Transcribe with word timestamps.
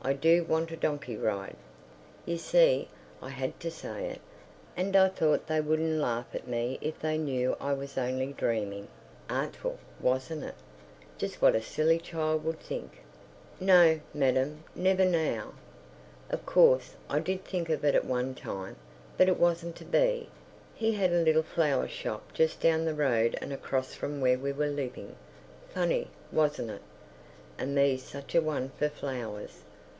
I 0.00 0.12
do 0.14 0.42
want 0.44 0.70
a 0.70 0.76
donkey 0.76 1.16
ride!_" 1.18 1.56
You 2.24 2.38
see, 2.38 2.88
I 3.20 3.28
had 3.30 3.58
to 3.60 3.70
say 3.70 4.06
it, 4.06 4.20
and 4.74 4.96
I 4.96 5.08
thought 5.08 5.46
they 5.48 5.60
wouldn't 5.60 6.00
laugh 6.00 6.34
at 6.34 6.48
me 6.48 6.78
if 6.80 6.98
they 7.00 7.18
knew 7.18 7.56
I 7.60 7.74
was 7.74 7.98
only 7.98 8.32
dreaming. 8.32 8.88
Artful—wasn't 9.28 10.44
it? 10.44 10.54
Just 11.18 11.42
what 11.42 11.54
a 11.56 11.60
silly 11.60 11.98
child 11.98 12.42
would 12.44 12.58
think....... 12.60 13.00
No, 13.60 14.00
madam, 14.14 14.62
never 14.74 15.04
now. 15.04 15.52
Of 16.30 16.46
course, 16.46 16.94
I 17.10 17.18
did 17.18 17.44
think 17.44 17.68
of 17.68 17.84
it 17.84 17.94
at 17.96 18.06
one 18.06 18.34
time. 18.34 18.76
But 19.18 19.28
it 19.28 19.38
wasn't 19.38 19.76
to 19.76 19.84
be. 19.84 20.30
He 20.74 20.92
had 20.92 21.12
a 21.12 21.20
little 21.20 21.42
flower 21.42 21.88
shop 21.88 22.32
just 22.32 22.60
down 22.60 22.86
the 22.86 22.94
road 22.94 23.36
and 23.42 23.52
across 23.52 23.92
from 23.94 24.22
where 24.22 24.38
we 24.38 24.52
was 24.52 24.72
living. 24.74 25.16
Funny—wasn't 25.70 26.70
it? 26.70 26.82
And 27.58 27.74
me 27.74 27.98
such 27.98 28.34
a 28.34 28.40
one 28.40 28.70
for 28.78 28.88
flowers. 28.88 29.64